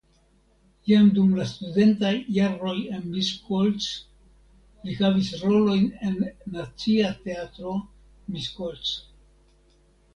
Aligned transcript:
Jam 0.91 1.09
dum 1.17 1.35
la 1.39 1.43
studentaj 1.49 2.13
jaroj 2.37 2.73
en 2.99 3.05
Miskolc 3.11 3.91
li 4.89 4.99
havis 5.03 5.31
rolojn 5.45 5.87
en 6.11 6.19
Nacia 6.57 7.17
Teatro 7.29 7.79
(Miskolc). 8.35 8.95